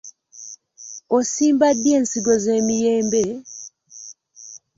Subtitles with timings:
[1.17, 3.23] Osimba ddi ensigo z'emiyembe?